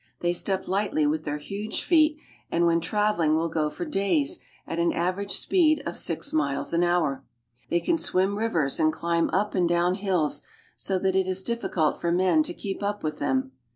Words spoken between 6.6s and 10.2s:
an hour. They can swim rivers and climb up and rdown